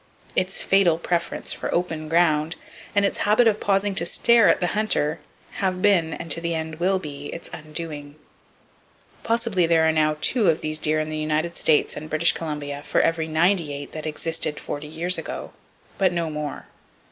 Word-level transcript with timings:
Its 0.35 0.63
fatal 0.63 0.97
preference 0.97 1.53
for 1.53 1.71
open 1.71 2.09
ground 2.09 2.55
and 2.95 3.05
its 3.05 3.19
habit 3.19 3.47
of 3.47 3.59
pausing 3.59 3.93
to 3.93 4.03
stare 4.03 4.49
at 4.49 4.59
the 4.59 4.65
hunter 4.73 5.19
have 5.61 5.79
been, 5.79 6.11
and 6.11 6.31
to 6.31 6.41
the 6.41 6.55
end 6.55 6.79
will 6.79 6.97
be, 6.97 7.27
its 7.27 7.51
undoing. 7.53 8.15
Possibly 9.21 9.67
there 9.67 9.87
are 9.87 9.91
now 9.91 10.17
two 10.19 10.49
of 10.49 10.61
these 10.61 10.79
deer 10.79 10.99
in 10.99 11.09
the 11.09 11.17
United 11.17 11.55
States 11.55 11.95
and 11.95 12.09
British 12.09 12.31
Columbia 12.33 12.81
for 12.83 12.99
every 12.99 13.27
98 13.27 13.91
that 13.91 14.07
existed 14.07 14.59
forty 14.59 14.87
years 14.87 15.19
ago, 15.19 15.53
but 15.99 16.11
no 16.11 16.31
more. 16.31 16.65